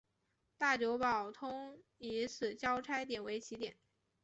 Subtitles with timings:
[0.57, 3.77] 大久保通以此交差点为起点。